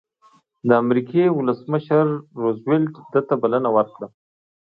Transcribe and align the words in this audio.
د 0.67 0.69
امریکې 0.83 1.23
ولسمشر 1.37 2.05
روز 2.41 2.57
وېلټ 2.67 2.93
ده 3.13 3.21
ته 3.27 3.35
بلنه 3.41 3.69
ورکړه. 3.77 4.07